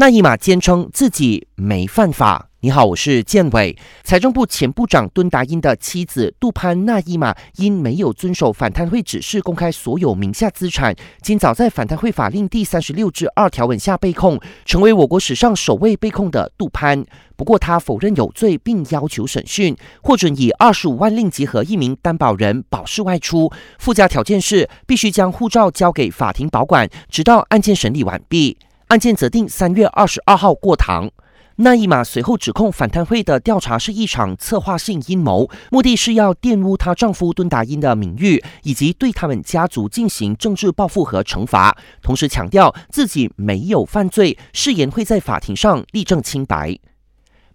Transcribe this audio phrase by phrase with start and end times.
[0.00, 2.50] 那伊玛坚称自己没犯法。
[2.60, 3.76] 你好，我是建伟。
[4.04, 17.04] 财政部前部长敦达因的妻子杜潘纳伊玛因没有遵守反贪会指示公开所有名下资产，今早在反贪会法令第三十六至二条文下被控，成为我国史上首位被控的杜潘。
[17.34, 28.56] 不过他否认有罪，并要求审讯获准以二十五万令集合一名担保人保释外出，附加条件是必须将护照交给法庭保管，直到案件审理完毕。
[28.88, 31.10] 案件择定三月二十二号过堂。
[31.56, 41.76] 那一马随后指控反贪会的调查是一场策划性阴谋，目的是要玷污她丈夫敦达因的名誉，以及对他们家族进行政治报复和惩罚。
[42.00, 46.78] 同时强调自己没有犯罪，誓言会在法庭上立证清白。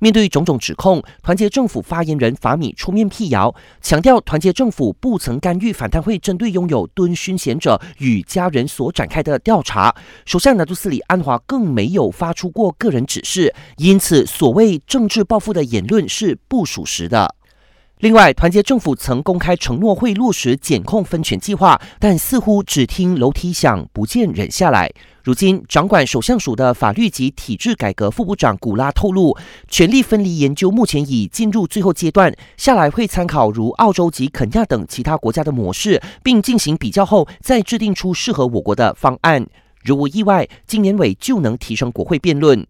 [0.03, 9.95] 面对种种指控，团结政府发言人法米出面辟谣，强调团结政府不曾干预反贪会针对拥有敦勋贤者与家人所展开的调查。
[10.25, 17.35] 首相拿督斯里安华更没有发出过个人指示，因此所谓政治报复的言论是不属实的。
[17.99, 24.91] 另外，团结政府曾公开承诺会落实检控分权计划，但似乎只听楼梯响，不见人下来。
[25.23, 29.37] 如今，掌管首相署的法律及体制改革副部长古拉透露，
[29.69, 39.47] 权力分离研究目前已进入最后阶段，下来会参考如澳洲及肯亚等其他国家的模式，并进行比较后，再制定出适合我国的方案。
[39.85, 42.67] 如无意外，今年尾就能提升国会辩论。